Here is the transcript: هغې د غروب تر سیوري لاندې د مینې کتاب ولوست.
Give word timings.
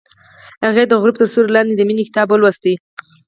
هغې 0.65 0.83
د 0.87 0.93
غروب 1.01 1.15
تر 1.21 1.27
سیوري 1.31 1.51
لاندې 1.55 1.73
د 1.75 1.81
مینې 1.87 2.03
کتاب 2.09 2.27
ولوست. 2.29 2.63